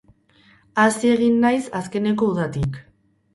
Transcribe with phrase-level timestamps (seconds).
[0.83, 2.81] Hazi egin naiz azkeneko udatik.